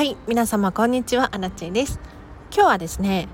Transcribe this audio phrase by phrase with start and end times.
[0.00, 2.00] はい皆様こんにちはアラチェです。
[2.50, 3.28] 今日はですね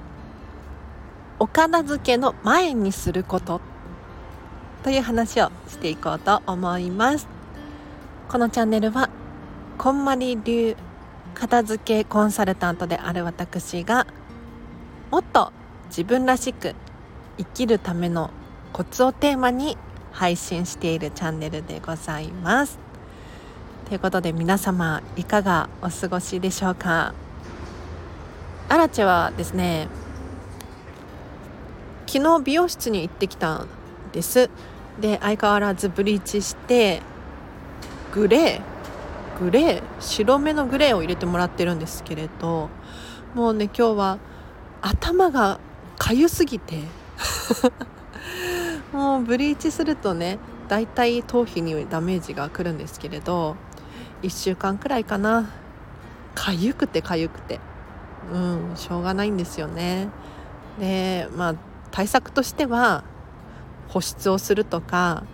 [1.38, 3.61] お片付けの前にすること
[4.82, 7.29] という話をしていこうと思います。
[8.29, 9.10] このチャンネルは
[9.79, 10.77] こんまり流
[11.34, 14.05] 片付けコンサルタントである私が
[15.12, 15.52] もっと
[15.87, 16.74] 自分らしく
[17.38, 18.30] 生きるための
[18.73, 19.78] コツをテーマに
[20.10, 22.80] 配信しているチャンネルでございます。
[23.86, 27.14] ということで皆様いかがお過ごしでしょうか？
[28.68, 29.86] アラチェはですね
[32.09, 33.68] 昨日美容室に行ってきたん
[34.12, 34.50] です。
[35.00, 37.00] で相変わらずブリーチして
[38.12, 38.60] グレー
[39.38, 42.70] グレー白目のグレーを入れてもらってるんですけれど
[43.34, 44.18] もうね今日は
[44.82, 45.60] 頭が
[45.96, 46.80] かゆすぎて。
[48.92, 53.54] もうブリーチするとねだいたい頭皮にダメージがくるんですけれど
[54.22, 55.50] 1週間くらいかな。
[56.34, 57.60] かゆくてかゆくて。
[58.32, 60.09] うんしょうがないんですよね。
[60.78, 61.54] でまあ
[61.90, 63.04] 対策としては
[63.88, 65.25] 保湿をするとか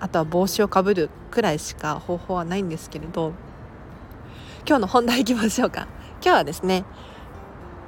[0.00, 3.32] あとは帽子をかぶるくらいしか方法はないんですけれど
[4.66, 5.86] 今日の本題いきましょうか。
[6.24, 6.84] 今日はですね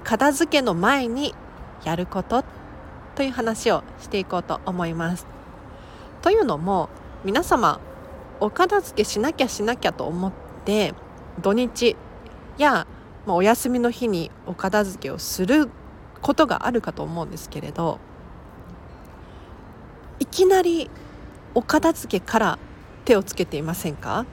[0.05, 1.35] 片付けの前に
[1.85, 2.45] やること
[3.15, 5.27] という話をしていこうと思います。
[6.23, 6.89] というのも
[7.25, 7.81] 皆様
[8.41, 10.33] お片付けしなきゃしなきゃと思っ
[10.65, 10.95] て
[11.41, 11.97] 土日
[12.59, 12.87] や、
[13.27, 15.71] まあ、お休みの日にお片付けをする
[16.21, 17.99] ことがあるかと思うんですけれど
[20.19, 20.91] いきなり
[21.55, 22.59] お片付けから
[23.05, 24.25] 手をつけていませんか？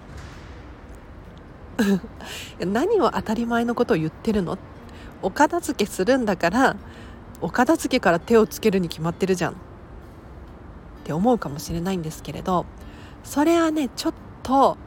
[2.59, 4.57] 何を当たり前のことを言ってるの？
[5.21, 6.75] お片付けするんだから
[7.41, 9.55] お片付けから手をつけるに決まってるじゃんっ
[11.03, 12.65] て思うかもしれないんですけれど
[13.23, 14.77] それはねちょっと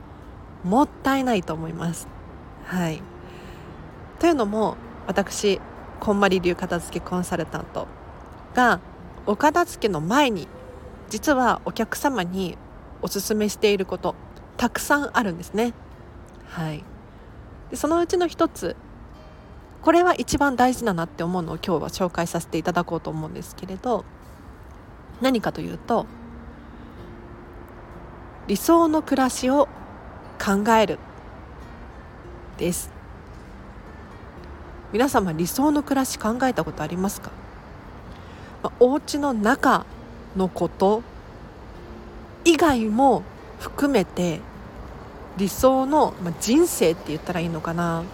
[0.65, 2.09] もったいないと思います。
[2.65, 3.03] はい、
[4.19, 4.77] というのも
[5.07, 5.61] 私
[6.01, 7.87] こんまり流片付けコンサルタント
[8.55, 8.81] が
[9.27, 10.49] お片付けの前に
[11.11, 12.57] 実はお客様に
[13.03, 14.15] おすすめしていること
[14.57, 15.75] たくさんあるんですね。
[16.49, 16.85] はい、
[17.71, 18.77] でそのうちの一つ
[19.83, 24.05] これは一番大事だなって思うのを今日は紹介させていただこうと思うんですけれど
[25.21, 26.07] 何かというと
[28.47, 29.69] 理想の暮らしを
[30.39, 30.99] 考える
[32.59, 32.91] です。
[34.93, 37.31] 皆様理想の暮らし考えたことありますか、
[38.63, 39.87] まあ、お家の中
[40.37, 41.03] のこと
[42.45, 43.23] 以外も
[43.59, 44.41] 含めて
[45.37, 48.05] 理想の、まあ、人生って言ったらいいのかな？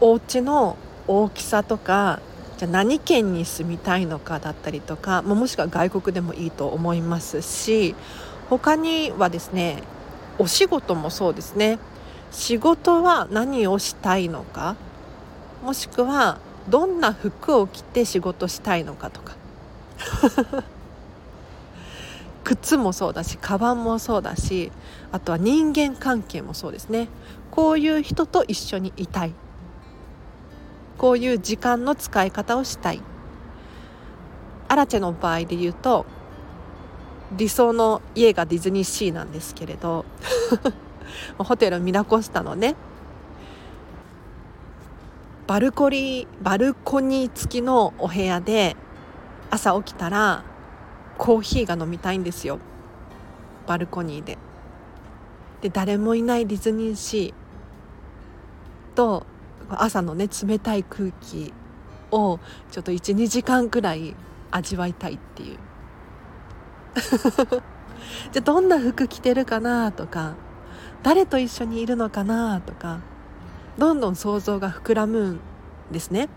[0.00, 2.20] お家の大きさとか
[2.58, 7.94] じゃ何県に住みたいのかだったりとかもしくは外国でもいいと思いますし
[8.48, 9.82] 他にはですね
[10.38, 11.78] お仕事もそうですね。
[12.32, 14.74] 仕事は何をしたいのか
[15.62, 16.38] もしくは
[16.68, 19.36] どんな服を着て仕事したいのかとか。
[22.42, 24.70] 靴もそうだしカバンもそうだし
[25.12, 27.08] あとは人間関係もそうですね。
[27.50, 29.32] こういう人と一緒にいたい。
[31.04, 33.02] こういう時間の使い方をしたい
[34.68, 36.06] アラチェの場合で言うと
[37.36, 40.06] 理想の家がディズニーシーなんですけれど
[41.36, 42.74] ホテルミラコスタのね
[45.46, 48.74] バルコリーバルコニー付きのお部屋で
[49.50, 50.42] 朝起きたら
[51.18, 52.60] コーヒーが飲みたいんですよ
[53.66, 54.38] バルコニーで。
[55.60, 59.26] で誰もいないディズニーシーと
[59.70, 61.52] 朝のね冷たい空気
[62.10, 62.38] を
[62.70, 64.14] ちょっと12時間くらい
[64.50, 65.58] 味わいたいっていう
[68.32, 70.34] じゃあどんな服着てるかなとか
[71.02, 73.00] 誰と一緒にいるのかなとか
[73.78, 75.40] どんどん想像が膨らむん
[75.90, 76.28] ですね。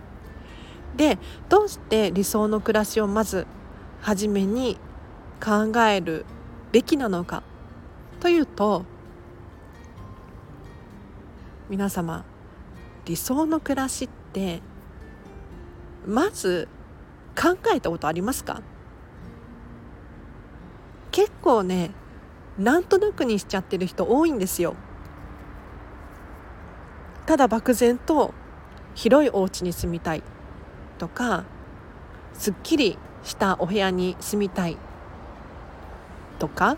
[0.95, 3.45] でどうして理想の暮らしをまず
[4.01, 4.77] 初めに
[5.43, 6.25] 考える
[6.71, 7.43] べきなのか
[8.19, 8.83] というと
[11.69, 12.25] 皆様
[13.07, 14.61] 理想の暮らしって
[16.05, 16.67] まず
[17.35, 18.61] 考えたことありますか？
[21.11, 21.91] 結構ね
[22.59, 24.75] なんとなくにしちゃってる人多いんですよ。
[27.25, 28.33] ただ漠然と
[28.93, 30.23] 広いお家に住みたい
[30.97, 31.45] とか
[32.33, 34.77] すっきりしたお部屋に住みたい
[36.39, 36.75] とか。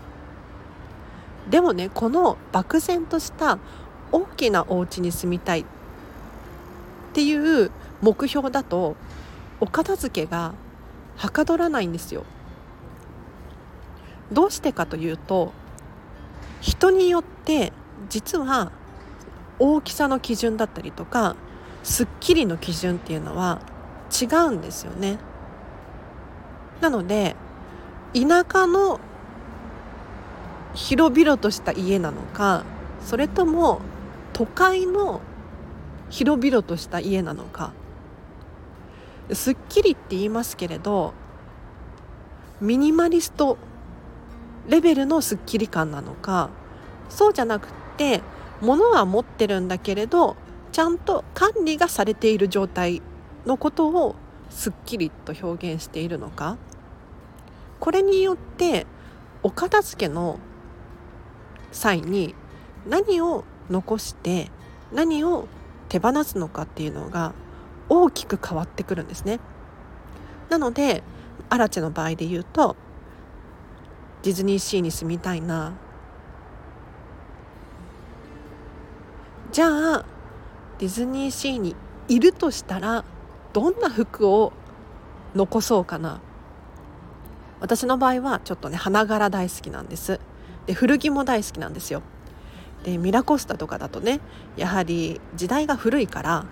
[1.50, 3.58] でもねこの漠然とした
[4.12, 5.64] 大きなお家に住みたいっ
[7.20, 7.70] ていう
[8.00, 8.96] 目標だと
[9.60, 10.54] お片付けが
[11.18, 12.24] はかどらないんですよ。
[14.32, 15.52] どうしてかというと
[16.62, 17.74] 人によって
[18.08, 18.72] 実は
[19.58, 21.36] 大きさの基準だったりとか
[21.82, 23.60] すっきりの基準っていうのは
[24.10, 25.18] 違うんですよね。
[26.80, 27.36] なので
[28.14, 28.98] 田舎の
[30.72, 32.64] 広々とした家なのか
[33.04, 33.82] それとも
[34.32, 35.20] 都会の
[36.10, 37.72] 広々とした家なのか。
[39.32, 41.14] すっきりって言いますけれど
[42.60, 43.56] ミニマリスト
[44.68, 46.50] レベルのすっきり感なのか。
[47.08, 48.22] そうじゃなくって
[48.60, 50.36] 物は持ってるんだけれど
[50.72, 53.02] ちゃんと管理がされている状態
[53.46, 54.14] のことを
[54.50, 56.56] すっきりと表現しているのか。
[57.78, 58.86] これによって
[59.42, 60.38] お片付けの
[61.72, 62.34] 際に
[62.86, 64.50] 何を残して
[64.92, 65.48] 何を
[65.90, 67.34] 手放すのかっていうのが
[67.90, 69.40] 大きく変わってくるんですね。
[70.48, 71.02] なので
[71.50, 72.76] アラチェの場合で言うと
[74.22, 75.74] ディズニーシーに住みたいな。
[79.52, 80.04] じゃあ
[80.78, 81.74] ディズニーシーに
[82.08, 83.04] いるとしたら
[83.52, 84.52] どんな服を
[85.34, 86.20] 残そうかな。
[87.58, 90.20] 私の場合はちょっとね花柄大好きなんです。
[90.66, 92.02] で古着も大好きなんですよ。
[92.84, 94.20] でミラコスタとかだとね
[94.56, 96.46] やはり時代が古いから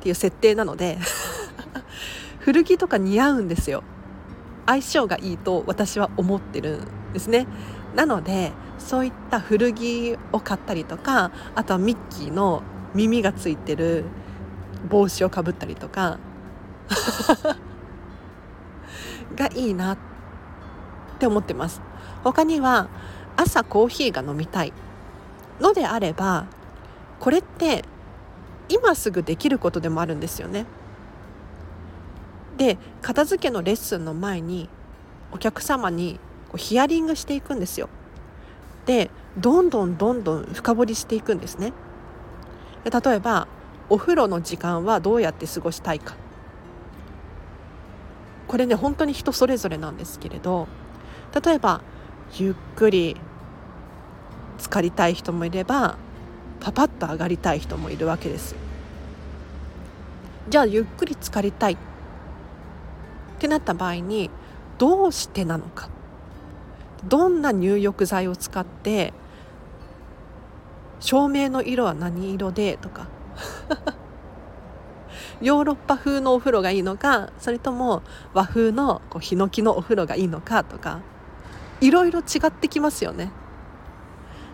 [0.00, 0.98] っていう設定なので
[2.38, 3.82] 古着とか似合うんですよ。
[4.66, 6.80] 相性がいいと私は思ってる
[7.10, 7.46] んですね。
[7.94, 12.62] なのでそういった古着を買ったりとかあとはミッキーの
[12.94, 14.04] 耳がついてる
[14.88, 16.18] 帽子をかぶったりとか
[19.36, 19.98] がいいなっ
[21.18, 21.80] て思ってます。
[22.22, 22.88] 他には
[23.36, 24.72] 朝コーヒーが飲みたい。
[25.60, 26.46] のであれば
[27.20, 27.84] これって
[28.68, 30.66] 今すぐできることでもあるんですよね。
[32.56, 34.68] で片付けのレッスンの前に
[35.32, 37.88] お客様にこうヒアリングしていくんですよ。
[38.86, 41.72] でどんどんどんどん深掘りしていくんですね。
[42.84, 43.48] で例えば
[43.88, 46.16] お風呂の時間はどうやって過ごしたいか
[48.46, 50.68] これね本当に人それぞれなんですけれど
[51.44, 51.82] 例えば
[52.36, 53.16] ゆっくり
[54.58, 55.96] 浸かりたい人もいれば
[56.60, 58.54] パパッと上がりたい人もいるわけです。
[60.48, 61.76] じゃあゆっくり浸かりたいっ
[63.38, 64.30] てなった場合に
[64.78, 65.88] どうしてなのか。
[67.04, 69.12] どんな入浴剤を使って
[71.00, 73.08] 照明の色は何色でとか。
[75.42, 78.02] ヨーロッパ風のお風呂がいいのかそれとも
[78.32, 81.00] 和風のこうヒノキのお風呂がいいのかとか。
[81.80, 83.30] いろいろ違ってきますよね。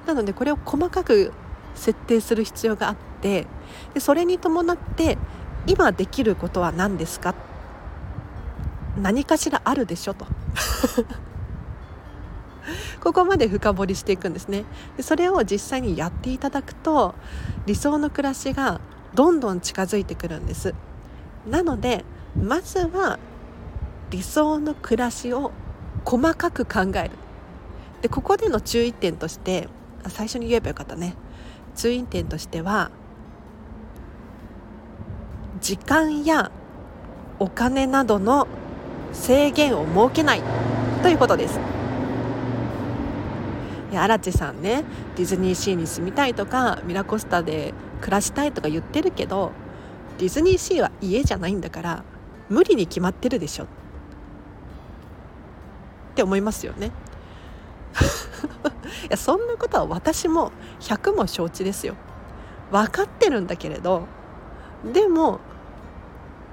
[0.06, 1.32] なのでこれを細かく
[1.75, 3.47] 設定する必要があって
[3.94, 5.19] でそれに伴って
[5.67, 7.35] 今できることは何ですか？
[9.00, 10.14] 何かしらあるでしょ？
[10.14, 10.26] と。
[13.00, 14.64] ここまで深掘りしていくんですね。
[14.97, 17.14] でそれを実際にやっていただくと
[17.67, 18.81] 理想の暮らしが
[19.14, 20.75] どんどん近づいてくるんです。
[21.49, 22.05] なので
[22.37, 23.19] まずは
[24.11, 25.53] 理想の暮らしを
[26.05, 27.11] 細かく考える。
[28.03, 29.69] でここでの注意点として
[30.08, 31.14] 最初に言えばよかったね。
[31.76, 32.91] 注意点としては
[35.61, 36.50] 時間や
[37.38, 38.49] お金などの
[39.12, 40.43] 制限を設けない
[41.02, 41.61] ということです。
[43.91, 44.84] いや荒地さんね
[45.17, 49.51] ディズニーシーに住みたいとかミラコスタで暮らしたいとか言ってるけど
[50.19, 52.05] ディズニーシーは家じゃないんだから
[52.48, 53.65] 無理に決まってるでしょ。
[53.65, 53.67] っ
[56.15, 56.91] て思いますよね。
[59.05, 61.94] いやそんなことは私も100も承知ですよ。
[62.70, 64.05] 分かってるんだけれど
[64.85, 65.41] でも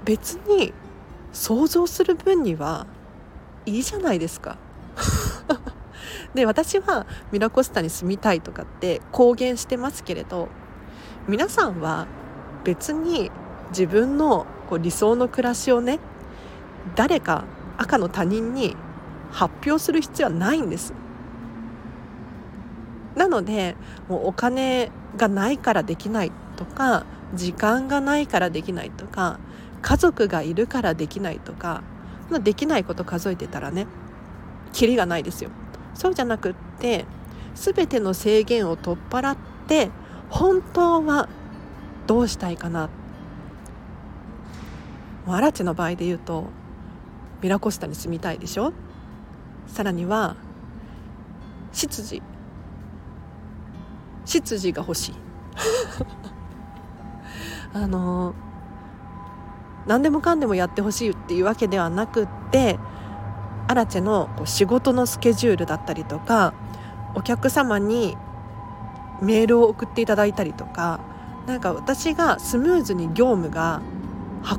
[0.04, 0.72] 別に
[1.32, 2.86] 想像する分には
[3.66, 4.56] いいじゃないですか。
[6.34, 10.48] で私はミラコスタに住みたいとかって公言してますけれど
[11.26, 12.06] 皆さんは
[12.64, 13.30] 別に
[13.70, 15.98] 自分のこう理想の暮らしをね
[16.94, 17.44] 誰か
[17.76, 18.76] 赤の他人に
[19.30, 20.92] 発表する必要はないんです。
[23.28, 23.76] なので
[24.08, 27.04] もうお金がないからできないとか
[27.34, 29.38] 時間がないからできないとか
[29.82, 31.82] 家族がいるからできないとか
[32.42, 33.86] できないこと数えてたらね
[34.72, 35.50] キリがないですよ。
[35.94, 37.04] そうじゃなくって
[37.54, 39.90] 全ての制限を取っ払って
[40.30, 41.28] 本当は
[42.06, 42.88] どうしたいかな。
[45.26, 46.44] もうアラチの場合で言うと
[47.42, 48.72] ミラコスタに住みたいでしょ？
[49.66, 50.36] さらには
[51.72, 52.22] 執事。
[54.28, 55.14] 執事が欲しい。
[57.74, 58.34] あの
[59.86, 62.78] 何でもかんでもやってほしいっていうわけではなくって
[63.68, 66.52] アラチェの仕事のスケジュールだったりとか
[67.14, 68.16] お客様に
[69.22, 71.00] メールを送っていただいたりとか
[71.46, 73.80] なんか私がスムーズに業務が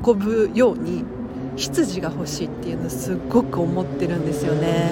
[0.04, 1.04] 運ぶように
[1.56, 4.90] 執事が欲しいっていうのすっごく思ってるんですよね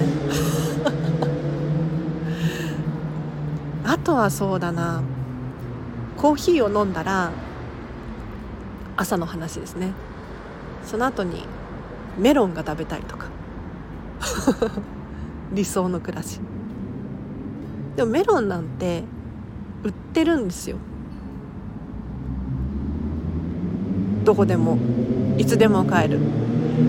[3.89, 5.03] あとはそうだな。
[6.17, 7.31] コーヒーを飲んだら
[8.97, 9.91] 朝の話ですね。
[10.83, 11.45] その後に
[12.17, 13.27] メロンが食べたいとか。
[15.53, 16.39] 理想の暮らし。
[17.95, 19.03] でもメロンなんて
[19.83, 20.77] 売ってるんですよ。
[24.25, 24.79] どこでも。
[25.37, 26.19] いつでも買える。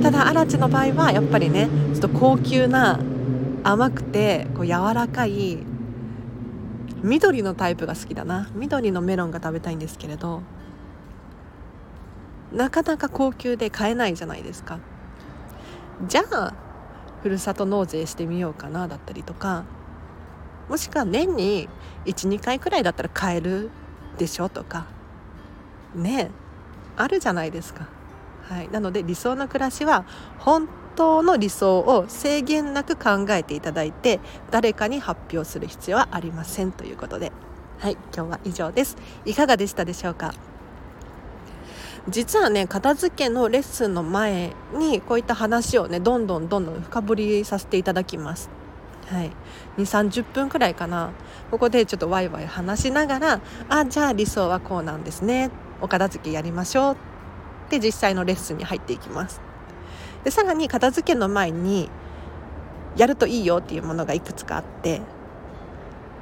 [0.03, 2.99] ただアラチの場合はやっぱりねちょっと高級な
[3.63, 5.59] 甘くてこう柔らかい
[7.03, 8.49] 緑のタイプが好きだな。
[8.55, 10.43] 緑のメロンが食べたいんですけれど
[12.53, 14.79] なかなか高級で買えないじゃないですか。
[16.07, 16.55] じゃあ
[17.23, 19.65] ふるさと納税してみようかなだったりとか
[20.69, 21.69] もしくは年に
[22.07, 23.71] 12回くらいだったら買える
[24.17, 24.87] でしょとか。
[25.95, 26.31] ね
[26.97, 27.89] あるじゃないですか。
[28.49, 30.05] はい、なので理想の暮らしは
[30.39, 34.21] 本当の理想を制限なく考えていただいて
[34.51, 37.33] 誰かに発表する必要はありませんということで。
[37.79, 38.97] はい今日は以上です。
[39.25, 40.35] いかがでしたでしょうか？
[42.09, 48.51] 実はね片付けのレッスンの前にこういった話をねどんどんどんどん深掘りさせていただきます。
[49.07, 49.31] はい、
[49.79, 51.11] 2 3 0分くらいかな。
[51.51, 55.51] ここでちょっとワイワイ話しながらあじゃあ理想はこうなんですね。
[55.81, 56.95] お片付けやりましょう。
[56.95, 56.97] っ
[57.71, 59.41] て実際のレッスンに入っていきます。
[60.25, 61.89] でさらに片付けの前に
[62.97, 65.01] やるといいよっていうものがいくつかあって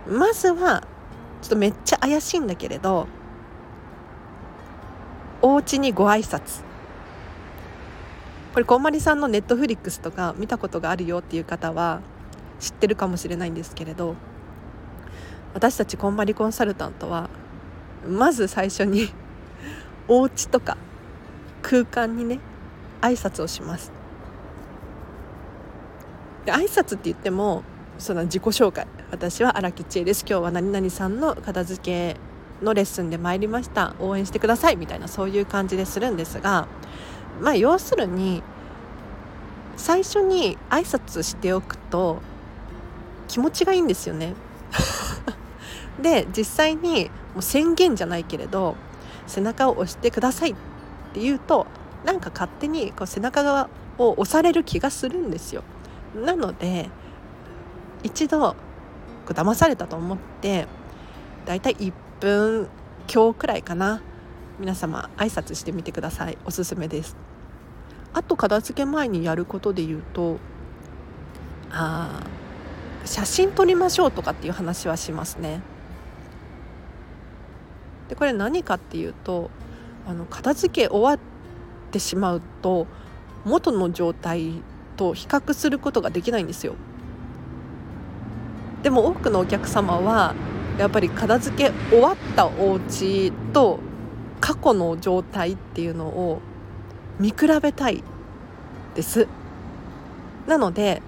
[0.09, 0.87] まずは
[1.43, 3.09] ちょっとめっちゃ怪しいんだけれど
[5.41, 6.69] お家にご挨拶。
[8.59, 12.01] これこんまりさんのネットフリックスとか見たことがあるよっていう方は
[12.59, 14.17] 知ってるかもしれないんですけれど
[15.55, 17.31] 私たちこんまりコンサルタントは
[18.05, 19.13] まず最初に
[20.09, 20.77] お家とか
[21.63, 22.41] 空間にね
[23.01, 23.93] 挨拶をします。
[26.45, 27.63] で挨拶って言っても
[27.99, 28.87] その自己紹介。
[29.11, 30.25] 私は荒木千恵です。
[30.29, 32.17] 今日は何々さんの片付け
[32.65, 33.95] のレッスンで参りました。
[34.01, 34.77] 応援してください。
[34.77, 36.69] みたいなそういう感じでするんですが
[37.41, 38.43] まあ要するに
[39.77, 42.21] 最初に挨拶しておくと
[43.29, 44.35] 気持ちがいいんですよね。
[46.03, 48.77] で実際にもう宣言じゃないけれど
[49.27, 50.55] 背中を押してくださいっ
[51.13, 51.67] て言うと
[52.05, 55.63] なんか勝手にこう背中側を押される気がするんですよ。
[56.15, 56.89] なので
[58.03, 58.57] 一度こ
[59.31, 60.67] う騙されたと思って
[61.45, 62.69] だいたい1分
[63.07, 64.01] 強くらいかな
[64.59, 67.17] 皆様挨拶してみてくださいおすすめです。
[68.15, 70.39] あと片付け前にやることで言うと
[71.71, 72.23] あ
[73.05, 75.61] 写真撮りましょうとかっていう話はしますね。
[78.09, 79.51] でこれ何かっていうと
[80.07, 81.28] あの片付け終わっ
[81.89, 82.87] てしまうと
[83.45, 84.63] 元の状態
[84.97, 86.75] と比較することができないんですよ。
[88.83, 90.35] でも多くのお客様は
[90.79, 93.81] やっぱり片付け終わったお家と
[94.41, 96.41] 過去の状態っていうのを
[97.19, 98.05] 見比べたい
[98.95, 99.27] です。
[100.47, 101.03] なので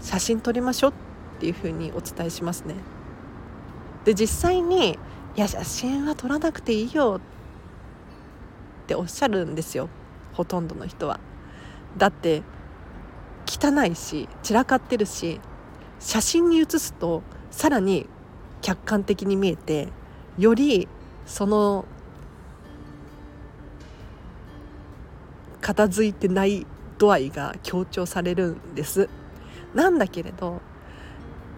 [0.00, 0.94] 写真撮りましょうっ
[1.40, 2.74] ていうふうにお伝えしますね。
[4.04, 4.98] で実際に
[5.36, 7.20] いや写真は撮らなくていいよ
[8.84, 9.88] っておっしゃるんですよ。
[10.32, 11.20] ほとんどの人は。
[11.96, 12.42] だって
[13.46, 15.40] 汚いし散らかってるし
[15.98, 18.08] 写真に写すとさらに
[18.62, 19.88] 客観的に見えて
[20.38, 20.88] より
[21.26, 21.84] その
[25.60, 26.66] 片付いてない
[26.98, 29.08] 度合いが強調されるんです
[29.74, 30.60] なんだけれど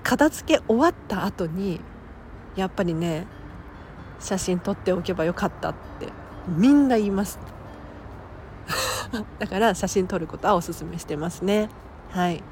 [0.02, 1.81] 片付け終わった後に
[2.57, 3.26] やっぱりね
[4.21, 6.09] 写真撮っておけばよかったって
[6.49, 7.38] みんな言います
[9.38, 11.68] だから写真撮ることはおすすめしてますね。
[12.11, 12.42] はい。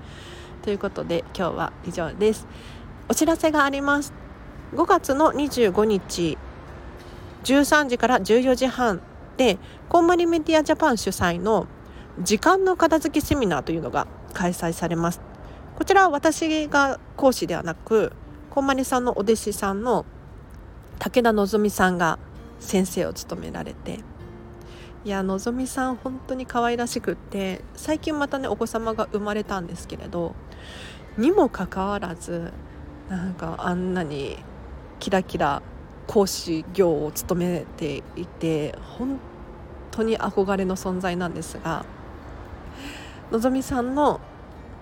[0.62, 2.46] ということで今日は以上です。
[3.08, 4.12] お知らせがあります。
[4.74, 6.38] 5月の25日
[7.44, 9.00] 13時から14時半
[9.36, 11.66] でコンマリメディアジャパン主催の
[12.20, 15.20] 時間の片付けセミナーというのが開催されます。
[15.76, 18.12] こちらは私が講師ではなく
[18.50, 20.04] こんまりさんのお弟子さんの
[20.98, 22.18] 武田希さんが
[22.60, 23.98] 先生を務められて
[25.04, 30.36] いやのぞみさん本当に可愛らしくって最近またねお子様が生まれたんですけれど
[31.18, 32.52] にもかかわらず
[33.08, 34.38] なんかあんなに
[35.00, 35.60] キラキラ
[36.06, 39.18] 講師業を務めていて本
[39.90, 41.84] 当に憧れの存在なんですが
[43.32, 44.20] のぞみさんの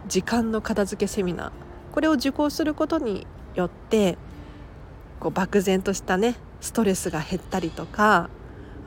[0.07, 1.50] 時間の片付けセミナー
[1.93, 4.19] これを受講することによって
[5.19, 8.29] こう漠然としたねストレスが減ったりとか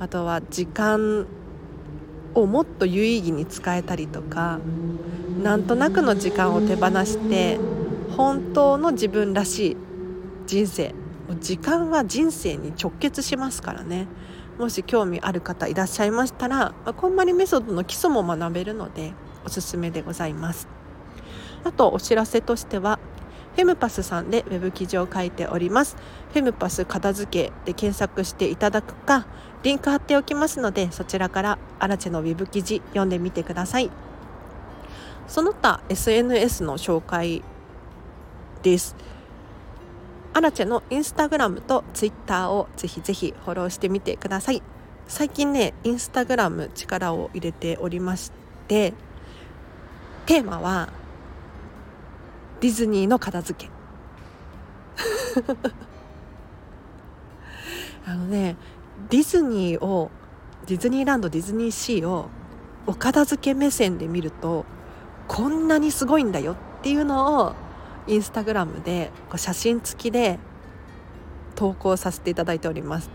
[0.03, 1.25] あとは時間
[2.33, 4.59] をもっと有意義に使えたりとか
[5.41, 7.57] なんとなくの時間を手放して
[8.17, 9.77] 本当の自分らしい
[10.45, 10.93] 人生
[11.39, 14.07] 時間は人生に直結しますからね
[14.59, 19.13] もし興味ある方いらっしゃいましたらこんまりメソッドの基礎も学べるので
[19.45, 20.67] おすすめでございます
[21.63, 22.99] あとお知らせとしては
[23.55, 25.95] フェムパスさんでウェブ記事を書いております。
[26.33, 29.27] フェムパス片付けで検索していただくか、
[29.63, 33.89] リンク貼っておきますので、そちらからアラチェのウェブ記事読んでみてください。
[35.27, 37.41] その他 SNS の紹介
[38.61, 38.95] です。
[40.33, 44.61] アラチェのインスタグラムとツイッターをぜひぜひフォローしてみてください。
[45.07, 48.31] 最近ね、インスタグラム力を入れておりまし
[48.67, 48.93] て、
[50.25, 50.89] テーマは
[52.59, 53.71] ディズニーの片付け
[58.05, 58.55] あのね
[59.09, 60.11] ディズニーを
[60.65, 62.29] ディズニーランドディズニーシーを
[62.85, 64.65] お片付け目線で見ると
[65.27, 67.53] こんなにすごいんだよっていうのを
[68.07, 70.39] インスタグラムでこう写真付きで
[71.55, 73.09] 投稿させていただいております。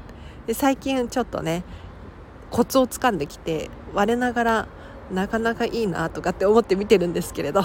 [0.46, 1.64] で最近ちょっとね
[2.50, 4.68] コツをつかんできて我ながら
[5.12, 7.62] なかなかいいなとかって思って見てるんですけれど。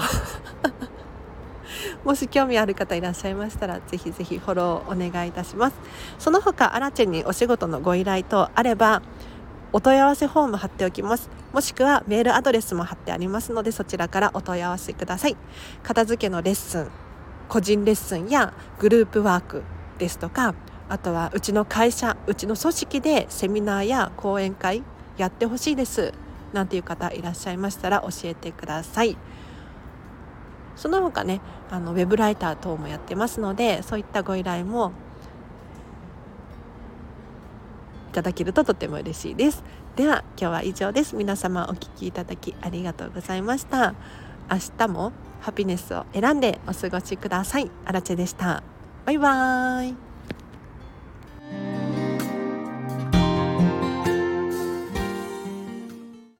[2.04, 5.76] もし興味ある方いらっしゃいましたらぜひぜひフォローお願いいたします。
[6.18, 9.02] その他アラチェにお仕事のご依頼等あれば
[9.72, 11.30] お問い合わせフォーム貼っておきます。
[11.52, 15.36] もしくはメールアドレスも貼ってありますのでそちらからお問い合わせください。
[15.82, 16.90] 片付けのレッスン
[17.48, 19.62] 個人レッスンやグループワーク
[19.98, 20.54] ですとか
[20.88, 24.82] あとはうちの会社うちの組織でセミナーや講演会
[25.16, 26.12] やってほしいです
[26.52, 29.16] なんていう方いらっしゃいましたら教えてください。
[30.76, 31.40] その他ね
[31.70, 34.92] あのウェブライター等もやってますのでそういったご依頼も
[38.10, 39.64] いただけるととても嬉しいです。
[39.96, 41.16] では今日は以上です。
[41.16, 43.94] 皆様お聴きいただきありがとうございました。
[44.50, 47.70] 明日もハピネスを選んでお過ごしください。
[47.84, 48.62] アラでした。
[49.04, 50.13] バイバーイ。